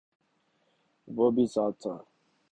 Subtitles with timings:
[1.07, 1.95] وہ بھی ساتھ تھا